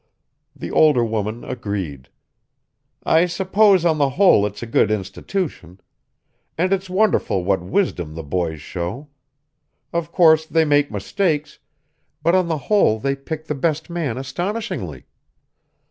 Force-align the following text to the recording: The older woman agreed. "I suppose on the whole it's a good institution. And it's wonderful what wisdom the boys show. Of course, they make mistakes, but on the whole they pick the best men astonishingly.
The 0.55 0.71
older 0.71 1.05
woman 1.05 1.43
agreed. 1.43 2.09
"I 3.03 3.27
suppose 3.27 3.85
on 3.85 3.99
the 3.99 4.09
whole 4.09 4.47
it's 4.47 4.63
a 4.63 4.65
good 4.65 4.89
institution. 4.89 5.79
And 6.57 6.73
it's 6.73 6.89
wonderful 6.89 7.43
what 7.43 7.61
wisdom 7.61 8.15
the 8.15 8.23
boys 8.23 8.61
show. 8.63 9.09
Of 9.93 10.11
course, 10.11 10.47
they 10.47 10.65
make 10.65 10.89
mistakes, 10.89 11.59
but 12.23 12.33
on 12.33 12.47
the 12.47 12.57
whole 12.65 12.97
they 12.97 13.15
pick 13.15 13.45
the 13.45 13.53
best 13.53 13.91
men 13.91 14.17
astonishingly. 14.17 15.05